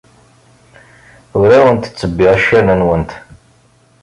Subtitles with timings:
[1.39, 3.11] Ur awent-ttebbiɣ accaren-nwent.